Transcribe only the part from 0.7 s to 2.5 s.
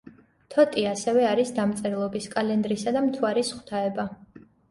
ასევე არის დამწერლობის,